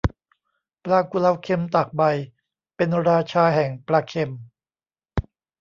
[0.85, 2.01] ปลากุเลาเค็ม ตากใบ
[2.75, 4.31] เป็นราชาแห่งปลาเค็ม